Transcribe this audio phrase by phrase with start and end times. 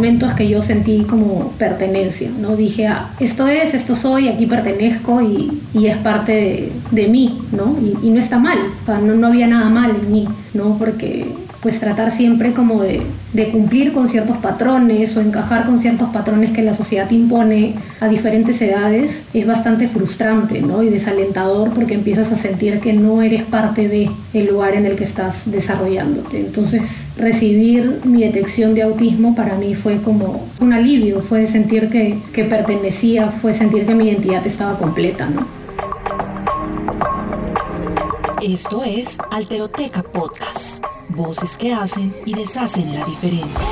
[0.00, 2.56] En ese momento es que yo sentí como pertenencia, ¿no?
[2.56, 7.76] Dije, ah, esto es, esto soy, aquí pertenezco y, es parte de, mí, ¿no?
[8.02, 10.76] Y, no está mal, no, no había nada mal en mí, ¿no?
[10.78, 11.26] Porque
[11.60, 13.02] pues tratar siempre como de,
[13.34, 18.08] de, cumplir con ciertos patrones o encajar con ciertos patrones que la sociedad impone a
[18.08, 20.82] diferentes edades es bastante frustrante ¿no?
[20.82, 24.96] y desalentador porque empiezas a sentir que no eres parte del el lugar en el
[24.96, 26.40] que estás desarrollándote.
[26.40, 26.82] Entonces
[27.18, 32.44] recibir mi detección de autismo para mí fue como un alivio, fue sentir que, que
[32.44, 35.28] pertenecía, fue sentir que mi identidad estaba completa.
[35.28, 35.46] ¿no?
[38.42, 40.69] Esto es Alteroteca Podcast.
[41.20, 43.66] Voces que hacen y deshacen la diferencia.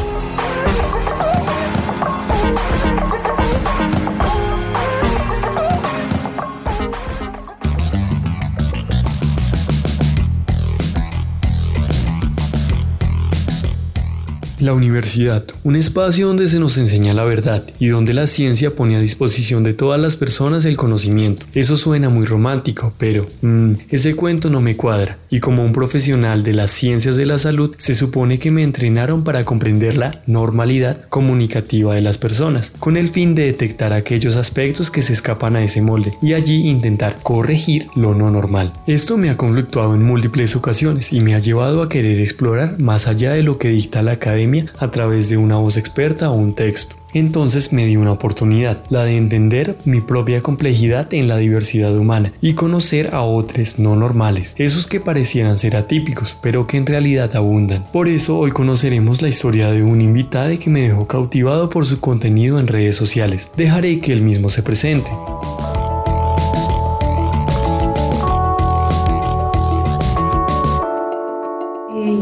[14.60, 18.96] La universidad, un espacio donde se nos enseña la verdad y donde la ciencia pone
[18.96, 21.46] a disposición de todas las personas el conocimiento.
[21.54, 25.18] Eso suena muy romántico, pero mmm, ese cuento no me cuadra.
[25.30, 29.22] Y como un profesional de las ciencias de la salud, se supone que me entrenaron
[29.22, 34.90] para comprender la normalidad comunicativa de las personas, con el fin de detectar aquellos aspectos
[34.90, 38.72] que se escapan a ese molde y allí intentar corregir lo no normal.
[38.88, 43.06] Esto me ha conflictuado en múltiples ocasiones y me ha llevado a querer explorar más
[43.06, 44.47] allá de lo que dicta la academia
[44.78, 46.96] a través de una voz experta o un texto.
[47.14, 52.32] Entonces me di una oportunidad, la de entender mi propia complejidad en la diversidad humana
[52.40, 57.34] y conocer a otros no normales, esos que parecieran ser atípicos, pero que en realidad
[57.34, 57.84] abundan.
[57.92, 61.98] Por eso hoy conoceremos la historia de un invitado que me dejó cautivado por su
[62.00, 63.50] contenido en redes sociales.
[63.56, 65.10] Dejaré que él mismo se presente.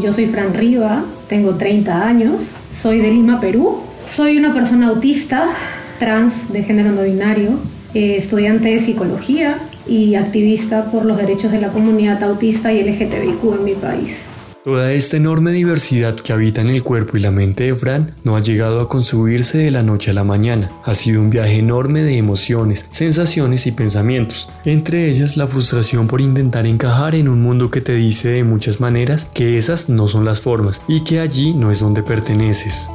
[0.01, 2.41] Yo soy Fran Riva, tengo 30 años,
[2.81, 3.79] soy de Lima, Perú.
[4.09, 5.47] Soy una persona autista,
[5.99, 7.51] trans, de género no binario,
[7.93, 13.59] eh, estudiante de psicología y activista por los derechos de la comunidad autista y LGTBIQ
[13.59, 14.17] en mi país.
[14.67, 18.35] Toda esta enorme diversidad que habita en el cuerpo y la mente de Fran no
[18.35, 20.69] ha llegado a construirse de la noche a la mañana.
[20.83, 24.49] Ha sido un viaje enorme de emociones, sensaciones y pensamientos.
[24.65, 28.81] Entre ellas la frustración por intentar encajar en un mundo que te dice de muchas
[28.81, 32.89] maneras que esas no son las formas y que allí no es donde perteneces.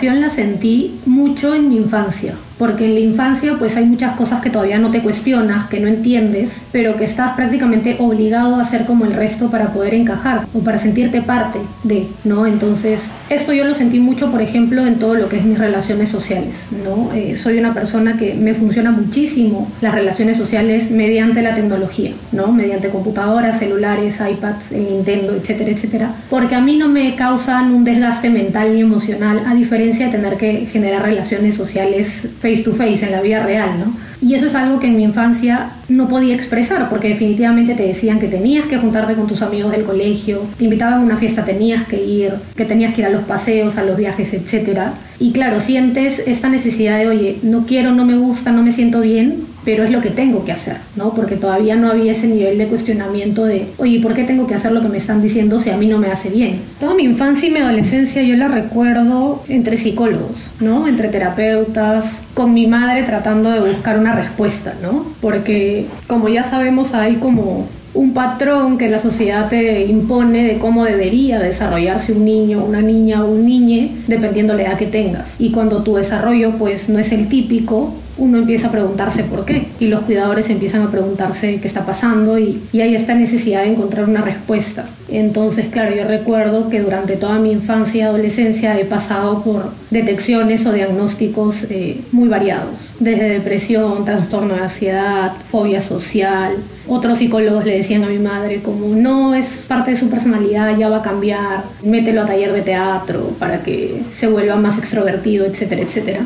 [0.00, 4.50] La sentí mucho en mi infancia, porque en la infancia pues hay muchas cosas que
[4.50, 9.04] todavía no te cuestionas, que no entiendes, pero que estás prácticamente obligado a hacer como
[9.04, 12.46] el resto para poder encajar o para sentirte parte de, ¿no?
[12.46, 13.00] Entonces,
[13.30, 16.54] esto yo lo sentí mucho, por ejemplo, en todo lo que es mis relaciones sociales,
[16.84, 17.12] ¿no?
[17.12, 22.52] Eh, soy una persona que me funciona muchísimo las relaciones sociales mediante la tecnología, ¿no?
[22.52, 27.84] Mediante computadoras, celulares, iPads, el Nintendo, etcétera, etcétera, porque a mí no me causan un
[27.84, 32.08] desgaste mental ni emocional a diferencia de tener que generar relaciones sociales
[32.40, 33.94] face to face en la vida real, ¿no?
[34.20, 38.20] Y eso es algo que en mi infancia no podía expresar, porque definitivamente te decían
[38.20, 41.88] que tenías que juntarte con tus amigos del colegio, te invitaban a una fiesta, tenías
[41.88, 44.92] que ir, que tenías que ir a los paseos, a los viajes, etc.
[45.22, 49.00] Y claro, sientes esta necesidad de, oye, no quiero, no me gusta, no me siento
[49.00, 51.14] bien, pero es lo que tengo que hacer, ¿no?
[51.14, 54.72] Porque todavía no había ese nivel de cuestionamiento de, oye, ¿por qué tengo que hacer
[54.72, 56.58] lo que me están diciendo si a mí no me hace bien?
[56.80, 60.88] Toda mi infancia y mi adolescencia yo la recuerdo entre psicólogos, ¿no?
[60.88, 62.04] Entre terapeutas,
[62.34, 65.06] con mi madre tratando de buscar una respuesta, ¿no?
[65.20, 70.84] Porque como ya sabemos hay como un patrón que la sociedad te impone de cómo
[70.84, 75.34] debería desarrollarse un niño, una niña o un niñe, dependiendo de la edad que tengas.
[75.38, 79.68] Y cuando tu desarrollo pues no es el típico, uno empieza a preguntarse por qué
[79.80, 84.08] y los cuidadores empiezan a preguntarse qué está pasando y, hay esta necesidad de encontrar
[84.08, 84.86] una respuesta.
[85.08, 90.66] Entonces, claro, yo recuerdo que durante toda mi infancia y adolescencia he pasado por detecciones
[90.66, 96.54] o diagnósticos eh, muy variados, desde depresión, trastorno de ansiedad, fobia social.
[96.88, 100.88] Otros psicólogos le decían a mi madre como no es parte de su personalidad, ya
[100.88, 105.82] va a cambiar, mételo a taller de teatro para que se vuelva más extrovertido, etcétera,
[105.82, 106.20] etcétera.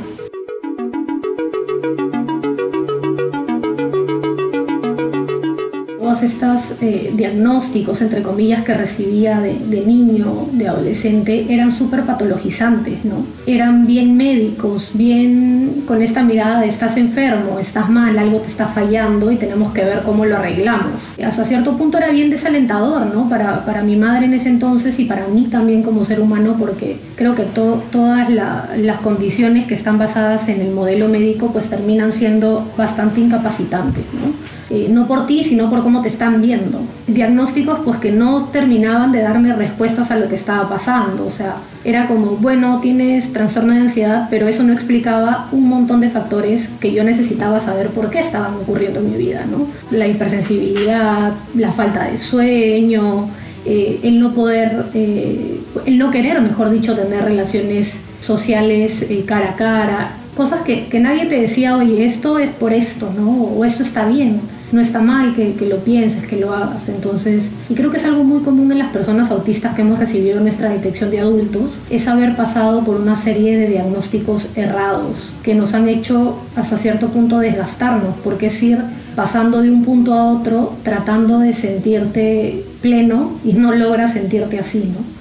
[6.16, 13.04] Todos estos eh, diagnósticos, entre comillas, que recibía de, niño, de adolescente, eran súper patologizantes,
[13.04, 13.26] ¿no?
[13.46, 18.66] Eran bien médicos, bien con esta mirada de estás enfermo, estás mal, algo te está
[18.66, 21.02] fallando y tenemos que ver cómo lo arreglamos.
[21.22, 23.28] Hasta cierto punto era bien desalentador, ¿no?
[23.28, 26.96] Para, para mi madre en ese entonces y para mí también como ser humano, porque
[27.16, 32.66] creo que todas las condiciones que están basadas en el modelo médico pues terminan siendo
[32.76, 34.46] bastante incapacitantes, ¿no?
[34.68, 36.80] Eh, no por ti, sino por cómo te están viendo.
[37.06, 41.56] Diagnósticos pues que no terminaban de darme respuestas a lo que estaba pasando, o sea,
[41.84, 46.68] era como, bueno, tienes trastorno de ansiedad, pero eso no explicaba un montón de factores
[46.80, 49.66] que yo necesitaba saber por qué estaban ocurriendo en mi vida, ¿no?
[49.96, 53.28] La hipersensibilidad, la falta de sueño,
[53.64, 59.56] eh, el no poder, eh, el no querer, mejor dicho, tener relaciones sociales cara a
[59.56, 63.30] cara, cosas que, que nadie te decía, oye, esto es por esto, ¿no?
[63.30, 64.40] O esto está bien
[64.72, 66.88] no está mal que, lo pienses, que lo hagas.
[66.88, 70.40] Entonces, y creo que es algo muy común en las personas autistas que hemos recibido
[70.40, 75.74] nuestra detección de adultos, es haber pasado por una serie de diagnósticos errados que nos
[75.74, 78.78] han hecho hasta cierto punto desgastarnos, porque es ir
[79.14, 84.78] pasando de un punto a otro tratando de sentirte pleno y no logras sentirte así,
[84.78, 85.15] ¿no?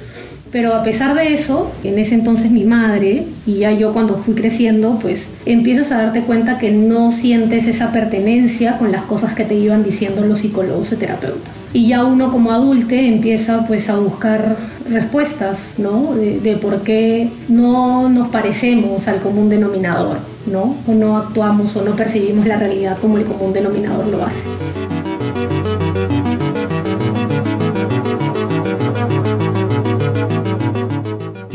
[0.51, 4.35] Pero a pesar de eso, en ese entonces mi madre, y ya yo cuando fui
[4.35, 9.43] creciendo, pues empiezas a darte cuenta que no sientes esa pertenencia con las cosas que
[9.43, 11.51] te iban diciendo los psicólogos y terapeutas.
[11.73, 14.55] Y ya uno como adulte empieza pues a buscar
[14.89, 16.13] respuestas, ¿no?
[16.15, 20.77] De, de por qué no nos parecemos al común denominador, ¿no?
[20.87, 24.84] O no actuamos o no percibimos la realidad como el común denominador lo hace.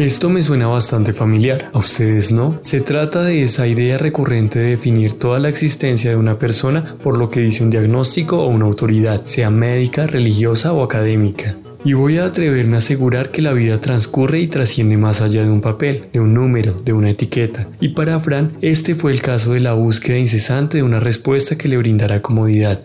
[0.01, 2.59] Esto me suena bastante familiar, ¿a ustedes no?
[2.63, 7.19] Se trata de esa idea recurrente de definir toda la existencia de una persona por
[7.19, 11.55] lo que dice un diagnóstico o una autoridad, sea médica, religiosa o académica.
[11.85, 15.51] Y voy a atreverme a asegurar que la vida transcurre y trasciende más allá de
[15.51, 17.69] un papel, de un número, de una etiqueta.
[17.79, 21.69] Y para Fran, este fue el caso de la búsqueda incesante de una respuesta que
[21.69, 22.81] le brindará comodidad,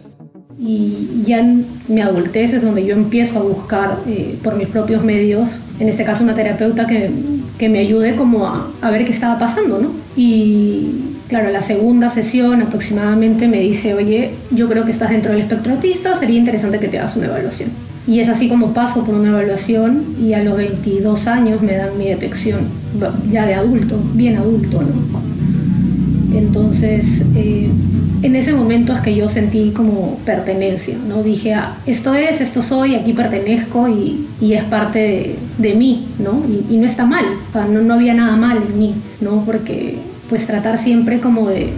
[0.57, 5.03] y ya en mi adultez es donde yo empiezo a buscar eh, por mis propios
[5.03, 7.11] medios, en este caso una terapeuta que,
[7.57, 9.91] que me ayude como a, a, ver qué estaba pasando, ¿no?
[10.15, 15.41] Y claro, la segunda sesión aproximadamente me dice, oye, yo creo que estás dentro del
[15.41, 17.69] espectro autista, sería interesante que te hagas una evaluación.
[18.07, 21.97] Y es así como paso por una evaluación y a los 22 años me dan
[21.97, 22.59] mi detección,
[23.31, 25.25] ya de adulto, bien adulto, ¿no?
[26.37, 27.69] Entonces, eh,
[28.21, 31.23] en ese momento es que yo sentí como pertenencia, ¿no?
[31.23, 36.41] Dije, ah, esto es, esto soy, aquí pertenezco y, y es parte de, mí, ¿no?
[36.69, 39.43] Y, no está mal, no, no había nada mal en mí, ¿no?
[39.45, 39.97] Porque
[40.30, 41.69] pues tratar siempre como de,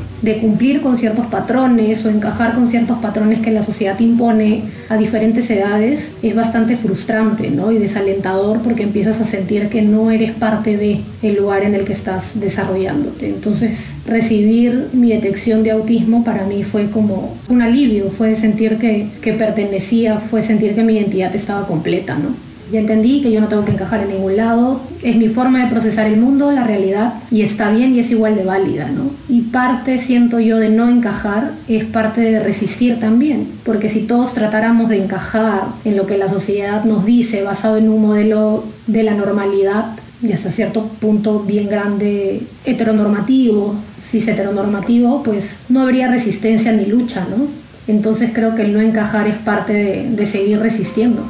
[0.42, 5.50] cumplir con ciertos patrones o encajar con ciertos patrones que la sociedad impone a diferentes
[5.50, 7.72] edades es bastante frustrante ¿no?
[7.72, 11.86] y desalentador porque empiezas a sentir que no eres parte de el lugar en el
[11.86, 13.30] que estás desarrollándote.
[13.30, 19.08] Entonces recibir mi detección de autismo para mí fue como un alivio, fue sentir que,
[19.22, 22.16] que pertenecía, fue sentir que mi identidad estaba completa.
[22.16, 22.47] ¿no?
[22.72, 25.72] Ya entendí que yo no tengo que encajar en ningún lado, es mi forma de
[25.72, 29.10] procesar el mundo, la realidad, y está bien y es igual de válida, ¿no?
[29.30, 34.34] Y parte, siento yo, de no encajar es parte de resistir también, porque si todos
[34.34, 39.04] tratáramos de encajar en lo que la sociedad nos dice basado en un modelo de
[39.04, 43.76] la normalidad, y hasta cierto punto bien grande heteronormativo,
[44.10, 47.46] si es heteronormativo, pues no habría resistencia ni lucha, ¿no?
[47.88, 51.22] Entonces creo que el no encajar es parte de, de seguir resistiendo.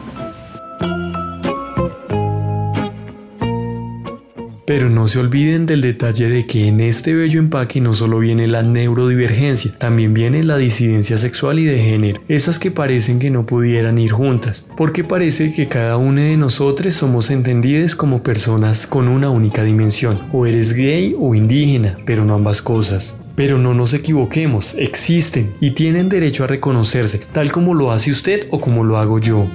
[4.68, 8.48] Pero no se olviden del detalle de que en este bello empaque no solo viene
[8.48, 13.46] la neurodivergencia, también viene la disidencia sexual y de género, esas que parecen que no
[13.46, 19.08] pudieran ir juntas, porque parece que cada una de nosotros somos entendidas como personas con
[19.08, 23.22] una única dimensión, o eres gay o indígena, pero no ambas cosas.
[23.38, 28.48] Pero no nos equivoquemos, existen y tienen derecho a reconocerse, tal como lo hace usted
[28.50, 29.48] o como lo hago yo.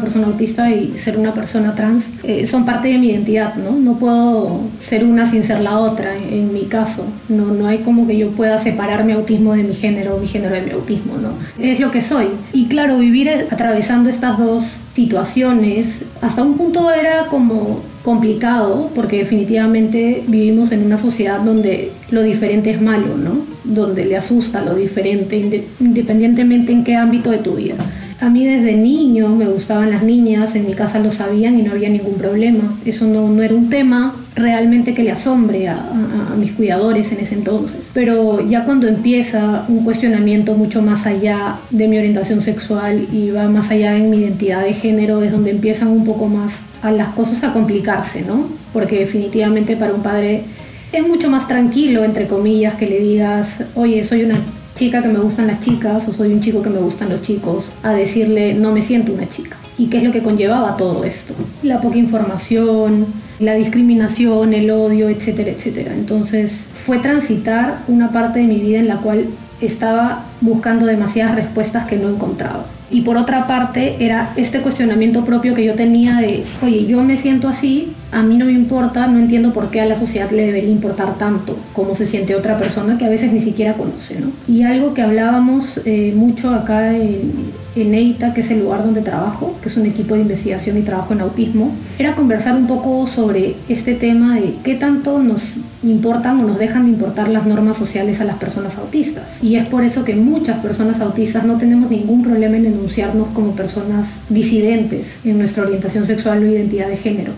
[0.00, 3.72] Persona autista y ser una persona trans eh, son parte de mi identidad, ¿no?
[3.72, 7.04] No puedo ser una sin ser la otra, en, mi caso.
[7.28, 10.26] No, no hay como que yo pueda separar mi autismo de mi género o mi
[10.26, 11.30] género de mi autismo, ¿no?
[11.62, 12.26] Es lo que soy.
[12.52, 20.24] Y claro, vivir atravesando estas dos situaciones, hasta un punto era como complicado, porque definitivamente
[20.26, 23.38] vivimos en una sociedad donde lo diferente es malo, ¿no?
[23.64, 27.76] Donde le asusta lo diferente, independientemente en qué ámbito de tu vida.
[28.22, 31.72] A mí desde niño me gustaban las niñas, en mi casa lo sabían y no
[31.72, 32.72] había ningún problema.
[32.84, 35.90] Eso no, era un tema realmente que le asombre a,
[36.38, 37.80] mis cuidadores en ese entonces.
[37.92, 43.48] Pero ya cuando empieza un cuestionamiento mucho más allá de mi orientación sexual y va
[43.48, 47.08] más allá en mi identidad de género, es donde empiezan un poco más a las
[47.14, 48.46] cosas a complicarse, ¿no?
[48.72, 50.44] Porque definitivamente para un padre
[50.92, 54.38] es mucho más tranquilo, entre comillas, que le digas, oye, soy una
[54.82, 57.70] chica que me gustan las chicas o soy un chico que me gustan los chicos,
[57.84, 59.56] a decirle, no me siento una chica.
[59.78, 61.34] ¿Y qué es lo que conllevaba todo esto?
[61.62, 63.06] La poca información,
[63.38, 65.94] la discriminación, el odio, etcétera, etcétera.
[65.94, 69.26] Entonces fue transitar una parte de mi vida en la cual
[69.60, 72.64] estaba buscando demasiadas respuestas que no encontraba.
[72.92, 77.16] Y por otra parte era este cuestionamiento propio que yo tenía de, oye, yo me
[77.16, 80.44] siento así, a mí no me importa, no entiendo por qué a la sociedad le
[80.44, 84.26] debería importar tanto cómo se siente otra persona que a veces ni siquiera conoce, ¿no?
[84.46, 87.32] Y algo que hablábamos eh, mucho acá en,
[87.74, 90.82] en EITA, que es el lugar donde trabajo, que es un equipo de investigación y
[90.82, 95.40] trabajo en autismo, era conversar un poco sobre este tema de qué tanto nos
[95.82, 99.24] importan o nos dejan de importar las normas sociales a las personas autistas.
[99.42, 103.52] Y es por eso que muchas personas autistas no tenemos ningún problema en enunciarnos como
[103.52, 107.32] personas disidentes en nuestra orientación sexual o identidad de género.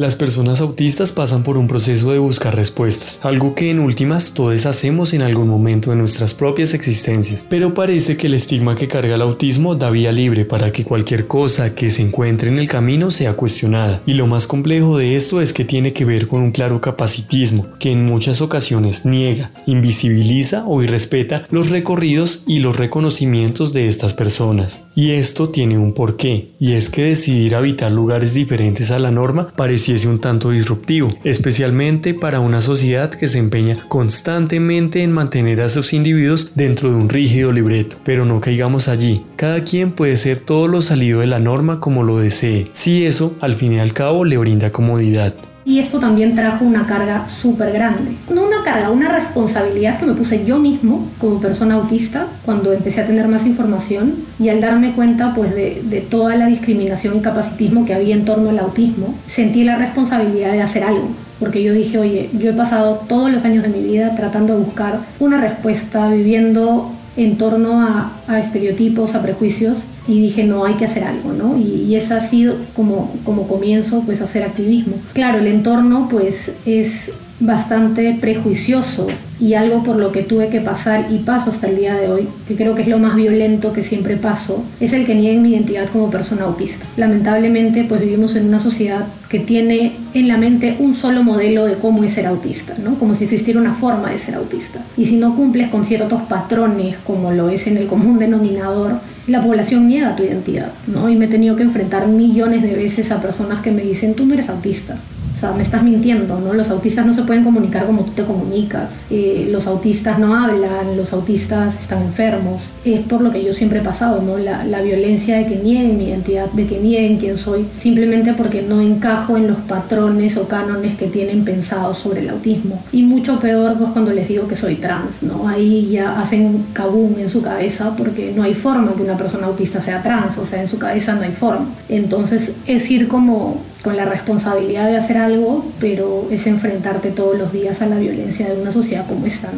[0.00, 4.64] Las personas autistas pasan por un proceso de buscar respuestas, algo que en últimas todos
[4.64, 9.16] hacemos en algún momento de nuestras propias existencias, pero parece que el estigma que carga
[9.16, 13.10] el autismo da vía libre para que cualquier cosa que se encuentre en el camino
[13.10, 16.50] sea cuestionada, y lo más complejo de esto es que tiene que ver con un
[16.50, 23.74] claro capacitismo, que en muchas ocasiones niega, invisibiliza o irrespeta los recorridos y los reconocimientos
[23.74, 24.84] de estas personas.
[24.94, 29.48] Y esto tiene un porqué, y es que decidir habitar lugares diferentes a la norma
[29.54, 35.60] parece es un tanto disruptivo, especialmente para una sociedad que se empeña constantemente en mantener
[35.60, 37.96] a sus individuos dentro de un rígido libreto.
[38.04, 42.02] Pero no caigamos allí, cada quien puede ser todo lo salido de la norma como
[42.02, 45.34] lo desee, si eso al fin y al cabo le brinda comodidad.
[45.64, 48.12] Y esto también trajo una carga súper grande.
[48.32, 53.02] No una carga, una responsabilidad que me puse yo mismo como persona autista cuando empecé
[53.02, 57.84] a tener más información y al darme cuenta pues de, toda la discriminación y capacitismo
[57.84, 61.08] que había en torno al autismo, sentí la responsabilidad de hacer algo.
[61.38, 64.64] Porque yo dije, oye, yo he pasado todos los años de mi vida tratando de
[64.64, 67.80] buscar una respuesta, viviendo en torno
[68.28, 69.78] a estereotipos, a prejuicios
[70.10, 71.56] y dije, no, hay que hacer algo, ¿no?
[71.56, 74.96] Y, y ese ha sido como, como comienzo, pues, hacer activismo.
[75.12, 79.08] Claro, el entorno, pues, es bastante prejuicioso
[79.40, 82.28] y algo por lo que tuve que pasar y paso hasta el día de hoy,
[82.46, 85.52] que creo que es lo más violento que siempre paso, es el que niegue mi
[85.52, 86.84] identidad como persona autista.
[86.98, 91.74] Lamentablemente, pues vivimos en una sociedad que tiene en la mente un solo modelo de
[91.74, 92.96] cómo es ser autista, ¿no?
[92.96, 94.80] Como si existiera una forma de ser autista.
[94.98, 99.42] Y si no cumples con ciertos patrones, como lo es en el común denominador, la
[99.42, 101.08] población niega tu identidad, ¿no?
[101.08, 104.26] Y me he tenido que enfrentar millones de veces a personas que me dicen, tú
[104.26, 104.96] no eres autista,
[105.40, 106.52] o sea, me estás mintiendo, ¿no?
[106.52, 108.90] Los autistas no se pueden comunicar como tú te comunicas.
[109.10, 112.60] Eh, los autistas no hablan, los autistas están enfermos.
[112.84, 114.36] Es por lo que yo siempre he pasado, ¿no?
[114.36, 118.60] La, la violencia de que nieguen mi identidad, de que nieguen quién soy, simplemente porque
[118.60, 122.78] no encajo en los patrones o cánones que tienen pensados sobre el autismo.
[122.92, 125.48] Y mucho peor, pues, cuando les digo que soy trans, ¿no?
[125.48, 129.80] Ahí ya hacen cabún en su cabeza porque no hay forma que una persona autista
[129.80, 131.64] sea trans, o sea, en su cabeza no hay forma.
[131.88, 137.52] Entonces, es ir como con la responsabilidad de hacer algo, pero es enfrentarte todos los
[137.52, 139.48] días a la violencia de una sociedad como esta.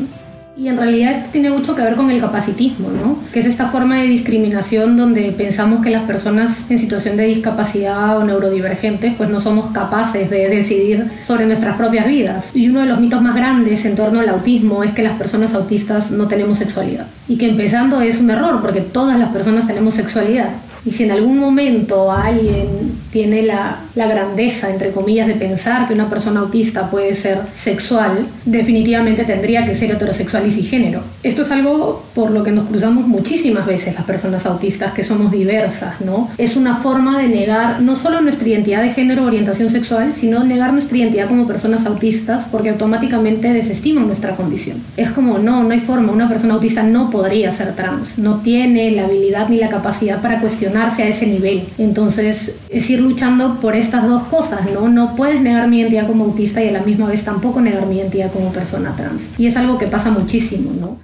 [0.54, 3.16] Y en realidad esto tiene mucho que ver con el capacitismo, ¿no?
[3.32, 8.18] que es esta forma de discriminación donde pensamos que las personas en situación de discapacidad
[8.18, 12.44] o neurodivergentes pues no somos capaces de decidir sobre nuestras propias vidas.
[12.54, 15.54] Y uno de los mitos más grandes en torno al autismo es que las personas
[15.54, 17.06] autistas no tenemos sexualidad.
[17.28, 20.50] Y que empezando es un error porque todas las personas tenemos sexualidad.
[20.84, 22.66] Y si en algún momento alguien
[23.12, 28.26] tiene la, la, grandeza, entre comillas, de pensar que una persona autista puede ser sexual,
[28.44, 31.02] definitivamente tendría que ser heterosexual y cisgénero.
[31.22, 35.30] Esto es algo por lo que nos cruzamos muchísimas veces las personas autistas, que somos
[35.30, 36.30] diversas, ¿no?
[36.38, 40.42] Es una forma de negar no solo nuestra identidad de género o orientación sexual, sino
[40.42, 44.78] negar nuestra identidad como personas autistas porque automáticamente desestiman nuestra condición.
[44.96, 48.90] Es como, no, no hay forma, una persona autista no podría ser trans, no tiene
[48.90, 51.64] la habilidad ni la capacidad para cuestionar a ese nivel.
[51.78, 54.88] Entonces, es ir luchando por estas dos cosas, ¿no?
[54.88, 57.98] No puedes negar mi identidad como autista y a la misma vez tampoco negar mi
[57.98, 59.22] identidad como persona trans.
[59.38, 60.98] Y es algo que pasa muchísimo, ¿no?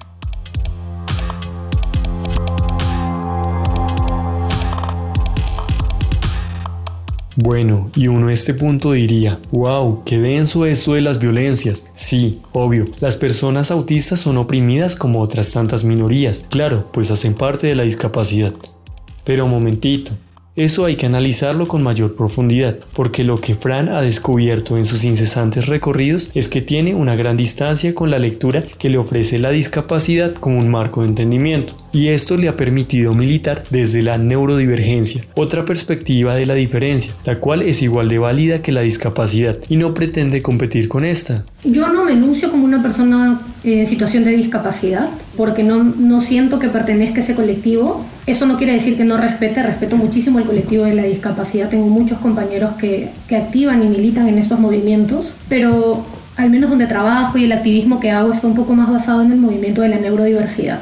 [7.40, 11.86] Bueno, y uno a este punto diría, wow, qué denso esto de las violencias.
[11.94, 17.68] Sí, obvio, las personas autistas son oprimidas como otras tantas minorías, claro, pues hacen parte
[17.68, 18.52] de la discapacidad.
[19.28, 20.12] Pero momentito,
[20.56, 25.04] Eso hay que analizarlo con mayor profundidad, porque lo que Fran ha descubierto en sus
[25.04, 29.50] incesantes recorridos es que tiene una gran distancia con la lectura que le ofrece la
[29.50, 35.22] discapacidad como un marco de entendimiento y esto le ha permitido militar desde la neurodivergencia,
[35.34, 39.76] otra perspectiva de la diferencia, la cual es igual de válida que la discapacidad y
[39.76, 41.44] no pretende competir con esta.
[41.64, 46.58] Yo no me enuncio como una persona en situación de discapacidad porque no, no siento
[46.58, 48.04] que pertenezca a ese colectivo.
[48.26, 51.68] Esto no quiere decir que no respete, respeto muchísimo el colectivo de la discapacidad.
[51.68, 56.04] Tengo muchos compañeros que, que activan y militan en estos movimientos, pero
[56.36, 59.32] al menos donde trabajo y el activismo que hago está un poco más basado en
[59.32, 60.80] el movimiento de la neurodiversidad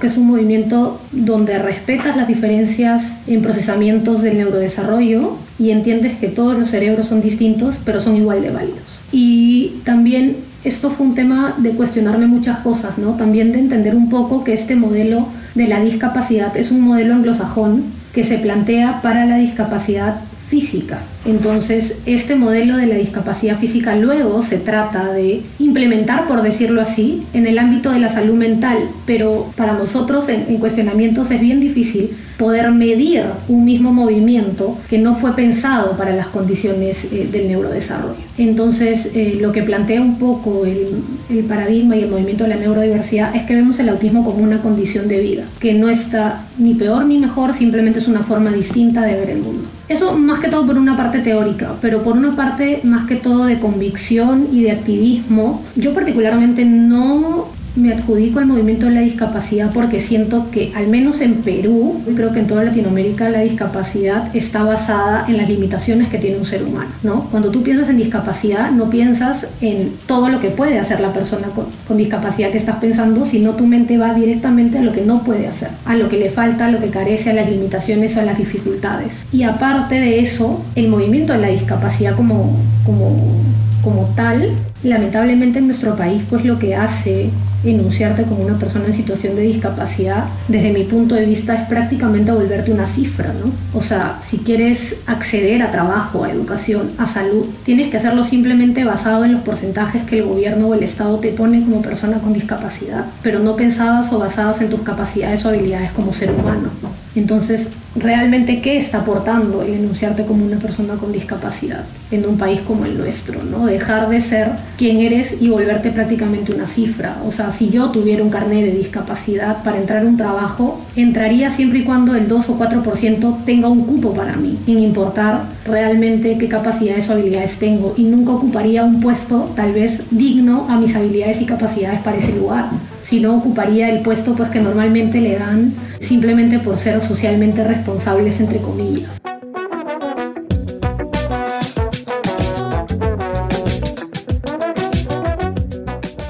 [0.00, 6.28] que es un movimiento donde respetas las diferencias en procesamientos del neurodesarrollo y entiendes que
[6.28, 9.00] todos los cerebros son distintos, pero son igual de válidos.
[9.10, 13.12] Y también esto fue un tema de cuestionarme muchas cosas, ¿no?
[13.12, 17.82] también de entender un poco que este modelo de la discapacidad es un modelo anglosajón
[18.14, 20.20] que se plantea para la discapacidad
[20.52, 20.98] física.
[21.24, 27.22] Entonces, este modelo de la discapacidad física luego se trata de implementar, por decirlo así,
[27.32, 32.10] en el ámbito de la salud mental, pero para nosotros en, cuestionamientos es bien difícil
[32.36, 38.16] poder medir un mismo movimiento que no fue pensado para las condiciones eh, del neurodesarrollo.
[38.36, 40.88] Entonces, eh, lo que plantea un poco el,
[41.30, 44.60] el paradigma y el movimiento de la neurodiversidad es que vemos el autismo como una
[44.60, 49.02] condición de vida, que no está ni peor ni mejor, simplemente es una forma distinta
[49.06, 49.64] de ver el mundo.
[49.92, 53.44] Eso más que todo por una parte teórica, pero por una parte más que todo
[53.44, 55.62] de convicción y de activismo.
[55.76, 61.20] Yo particularmente no me adjudico al movimiento de la discapacidad porque siento que al menos
[61.20, 66.08] en Perú, y creo que en toda Latinoamérica la discapacidad está basada en las limitaciones
[66.08, 67.28] que tiene un ser humano, ¿no?
[67.30, 71.48] Cuando tú piensas en discapacidad no piensas en todo lo que puede hacer la persona
[71.48, 75.46] con, discapacidad que estás pensando, sino tu mente va directamente a lo que no puede
[75.46, 78.22] hacer, a lo que le falta, a lo que carece, a las limitaciones o a
[78.22, 79.12] las dificultades.
[79.30, 83.42] Y aparte de eso, el movimiento de la discapacidad como, como,
[83.82, 84.52] como tal,
[84.82, 87.30] lamentablemente en nuestro país pues lo que hace
[87.64, 92.32] enunciarte como una persona en situación de discapacidad, desde mi punto de vista, es prácticamente
[92.32, 93.52] volverte una cifra, ¿no?
[93.78, 98.84] O sea, si quieres acceder a trabajo, a educación, a salud, tienes que hacerlo simplemente
[98.84, 102.32] basado en los porcentajes que el gobierno o el Estado te pone como persona con
[102.32, 106.70] discapacidad, pero no pensadas o basadas en tus capacidades o habilidades como ser humano.
[107.14, 112.60] Entonces, realmente qué está aportando el enunciarte como una persona con discapacidad en un país
[112.62, 113.66] como el nuestro, ¿no?
[113.66, 117.16] Dejar de ser quien eres y volverte prácticamente una cifra.
[117.26, 121.50] O sea, si yo tuviera un carnet de discapacidad para entrar a un trabajo, entraría
[121.50, 126.38] siempre y cuando el 2 o 4% tenga un cupo para mí, sin importar realmente
[126.38, 130.94] qué capacidades o habilidades tengo y nunca ocuparía un puesto tal vez digno a mis
[130.94, 132.70] habilidades y capacidades para ese lugar
[133.12, 138.40] si no ocuparía el puesto pues que normalmente le dan simplemente por ser socialmente responsables
[138.40, 139.10] entre comillas.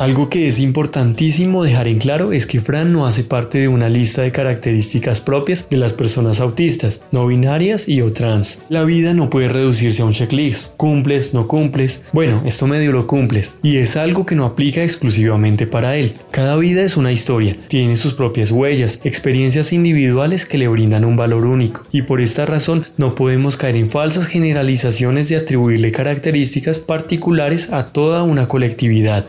[0.02, 3.88] Algo que es importantísimo dejar en claro es que Fran no hace parte de una
[3.88, 8.64] lista de características propias de las personas autistas, no binarias y o trans.
[8.68, 13.06] La vida no puede reducirse a un checklist, cumples, no cumples, bueno, esto medio lo
[13.06, 16.14] cumples, y es algo que no aplica exclusivamente para él.
[16.32, 21.14] Cada vida es una historia, tiene sus propias huellas, experiencias individuales que le brindan un
[21.14, 26.80] valor único, y por esta razón no podemos caer en falsas generalizaciones de atribuirle características
[26.80, 29.26] particulares a toda una colectividad.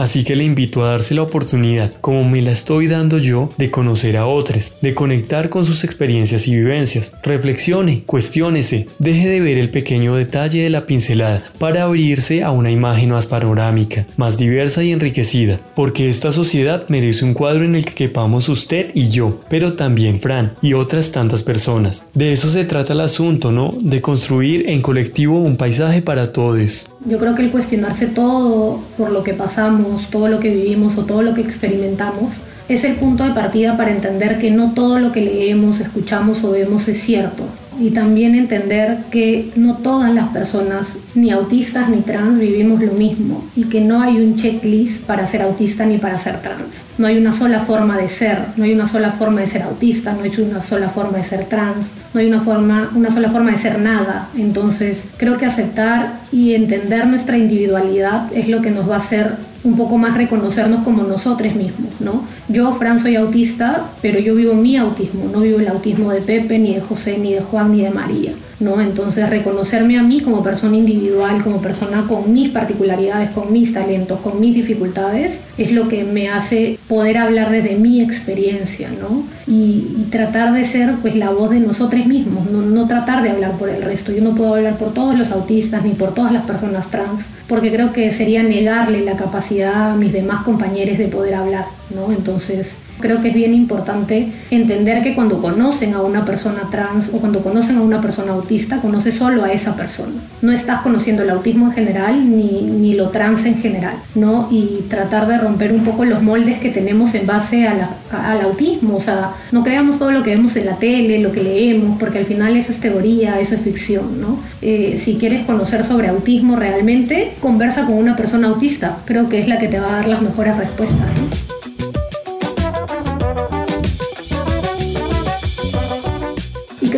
[0.00, 3.70] Así que le invito a darse la oportunidad, como me la estoy dando yo, de
[3.70, 7.12] conocer a otros, de conectar con sus experiencias y vivencias.
[7.22, 12.70] Reflexione, cuestiónese, deje de ver el pequeño detalle de la pincelada para abrirse a una
[12.70, 17.84] imagen más panorámica, más diversa y enriquecida, porque esta sociedad merece un cuadro en el
[17.84, 22.06] que quepamos usted y yo, pero también Fran y otras tantas personas.
[22.14, 23.68] De eso se trata el asunto, ¿no?
[23.78, 26.88] De construir en colectivo un paisaje para todos.
[27.06, 31.04] Yo creo que el cuestionarse todo por lo que pasamos, todo lo que vivimos o
[31.04, 32.34] todo lo que experimentamos,
[32.68, 36.50] es el punto de partida para entender que no todo lo que leemos, escuchamos o
[36.50, 37.44] vemos es cierto.
[37.80, 43.42] Y también entender que no todas las personas, ni autistas ni trans, vivimos lo mismo
[43.56, 46.74] y que no hay un checklist para ser autista ni para ser trans.
[46.98, 50.12] No hay una sola forma de ser, no hay una sola forma de ser autista,
[50.12, 53.52] no hay una sola forma de ser trans, no hay una, forma, una sola forma
[53.52, 54.28] de ser nada.
[54.36, 59.49] Entonces creo que aceptar y entender nuestra individualidad es lo que nos va a hacer
[59.62, 62.24] un poco más reconocernos como nosotros mismos, ¿no?
[62.48, 66.58] Yo, Fran, soy autista, pero yo vivo mi autismo, no vivo el autismo de Pepe,
[66.58, 68.32] ni de José, ni de Juan, ni de María.
[68.60, 68.80] ¿no?
[68.80, 74.20] Entonces reconocerme a mí como persona individual, como persona con mis particularidades, con mis talentos,
[74.20, 79.24] con mis dificultades, es lo que me hace poder hablar desde mi experiencia, ¿no?
[79.46, 83.52] Y, tratar de ser pues la voz de nosotros mismos, no, no tratar de hablar
[83.52, 84.10] por el resto.
[84.10, 87.20] Yo no puedo hablar por todos los autistas ni por todas las personas trans,
[87.50, 92.12] porque creo que sería negarle la capacidad a mis demás compañeros de poder hablar, ¿no?
[92.12, 97.18] Entonces Creo que es bien importante entender que cuando conocen a una persona trans o
[97.18, 100.14] cuando conocen a una persona autista, conoce solo a esa persona.
[100.42, 104.48] No estás conociendo el autismo en general ni, ni lo trans en general, ¿no?
[104.50, 108.96] Y tratar de romper un poco los moldes que tenemos en base a al autismo.
[108.96, 112.18] O sea, no creamos todo lo que vemos en la tele, lo que leemos, porque
[112.18, 114.38] al final eso es teoría, eso es ficción, ¿no?
[114.62, 118.98] Eh, si quieres conocer sobre autismo realmente, conversa con una persona autista.
[119.04, 121.59] Creo que es la que te va a dar las mejores respuestas, ¿no?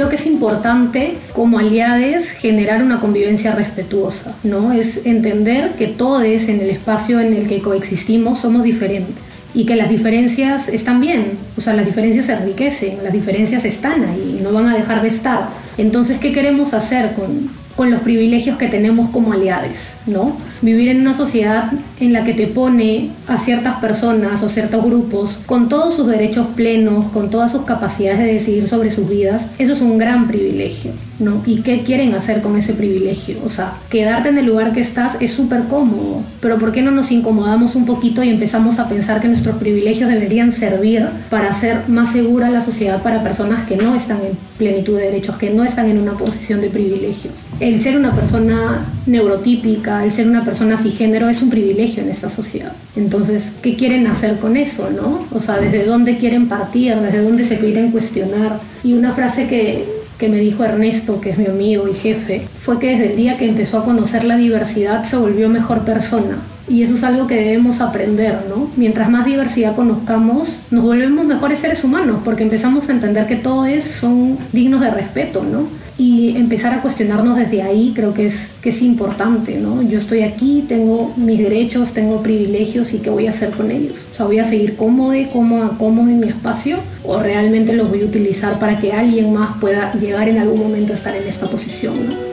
[0.02, 4.72] Creo que es importante como aliades generar una convivencia respetuosa, ¿no?
[4.72, 9.14] Es entender que todos en el espacio en el que coexistimos somos diferentes
[9.54, 14.02] y que las diferencias están bien, o sea, las diferencias se enriquecen, las diferencias están
[14.02, 15.50] ahí no van a dejar de estar.
[15.78, 20.36] Entonces, ¿qué queremos hacer con, con los privilegios que tenemos como aliados, ¿no?
[20.60, 25.38] Vivir en una sociedad en la que te pone a ciertas personas o ciertos grupos
[25.46, 29.72] con todos sus derechos plenos, con todas sus capacidades de decidir sobre sus vidas, eso
[29.72, 31.42] es un gran privilegio, ¿no?
[31.46, 33.36] ¿Y qué quieren hacer con ese privilegio?
[33.44, 36.90] O sea, quedarte en el lugar que estás es súper cómodo, pero ¿por qué no
[36.90, 41.88] nos incomodamos un poquito y empezamos a pensar que nuestros privilegios deberían servir para hacer
[41.88, 45.64] más segura la sociedad para personas que no están en plenitud de derechos, que no
[45.64, 47.30] están en una posición de privilegio?
[47.62, 52.30] el ser una persona neurotípica, el ser una persona cisgénero es un privilegio en esta
[52.30, 52.72] sociedad.
[52.96, 55.26] Entonces, ¿qué quieren hacer con eso, no?
[55.32, 56.94] O sea, ¿desde dónde quieren partir?
[56.96, 58.58] ¿Desde dónde se quieren cuestionar?
[58.82, 59.84] Y una frase que,
[60.18, 63.36] que me dijo Ernesto, que es mi amigo y jefe, fue que desde el día
[63.36, 66.38] que empezó a conocer la diversidad se volvió mejor persona.
[66.68, 68.70] Y eso es algo que debemos aprender, ¿no?
[68.76, 73.68] Mientras más diversidad conozcamos, nos volvemos mejores seres humanos, porque empezamos a entender que todos
[74.00, 75.81] son dignos de respeto, ¿no?
[75.98, 79.82] Y empezar a cuestionarnos desde ahí creo que es, que es importante, ¿no?
[79.82, 83.98] Yo estoy aquí, tengo mis derechos, tengo privilegios y qué voy a hacer con ellos.
[84.12, 88.02] O sea, voy a seguir cómodo, cómoda, cómodo en mi espacio o realmente los voy
[88.02, 91.46] a utilizar para que alguien más pueda llegar en algún momento a estar en esta
[91.46, 92.31] posición.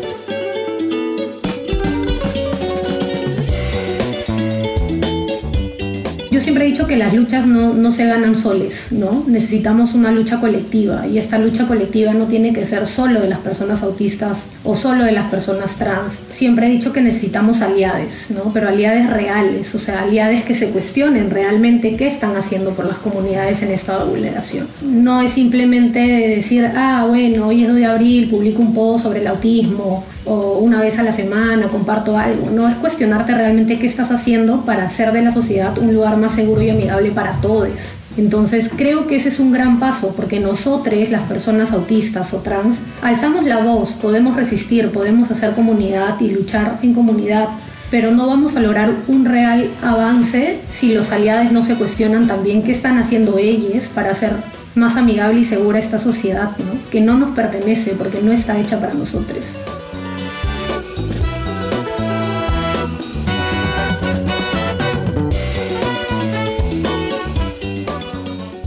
[6.59, 9.23] Siempre he dicho que las luchas no, no, se ganan soles, ¿no?
[9.27, 13.39] Necesitamos una lucha colectiva y esta lucha colectiva no tiene que ser solo de las
[13.39, 16.13] personas autistas o solo de las personas trans.
[16.33, 18.51] Siempre he dicho que necesitamos aliades, ¿no?
[18.53, 22.97] Pero aliades reales, o sea, aliades que se cuestionen realmente qué están haciendo por las
[22.97, 24.67] comunidades en estado de vulneración.
[24.81, 29.21] No es simplemente decir, ah, bueno, hoy es 2 de abril, publico un post sobre
[29.21, 32.51] el autismo o una vez a la semana comparto algo.
[32.51, 36.33] No es cuestionarte realmente qué estás haciendo para hacer de la sociedad un lugar más
[36.33, 37.69] seguro y amigable para todos.
[38.15, 42.77] Entonces creo que ese es un gran paso porque nosotros, las personas autistas o trans,
[43.01, 47.47] alzamos la voz, podemos resistir, podemos hacer comunidad y luchar en comunidad,
[47.89, 52.61] pero no vamos a lograr un real avance si los aliados no se cuestionan también
[52.61, 54.33] qué están haciendo ellos para hacer
[54.75, 56.51] más amigable y segura esta sociedad,
[56.91, 59.43] que no nos pertenece porque no está hecha para nosotros.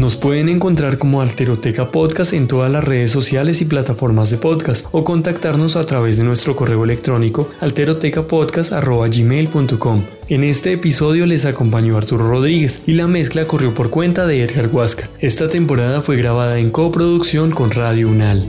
[0.03, 4.89] Nos pueden encontrar como Alteroteca Podcast en todas las redes sociales y plataformas de podcast
[4.91, 10.03] o contactarnos a través de nuestro correo electrónico alterotecapodcast.gmail.com.
[10.27, 14.71] En este episodio les acompañó Arturo Rodríguez y la mezcla corrió por cuenta de Edgar
[14.73, 15.09] Huasca.
[15.21, 18.49] Esta temporada fue grabada en coproducción con Radio Unal.